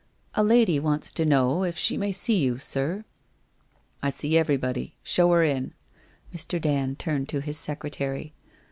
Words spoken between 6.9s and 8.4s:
turned to his secretary.